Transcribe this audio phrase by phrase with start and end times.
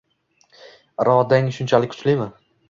[1.05, 2.29] -Irodang shunchalik kuchlimi?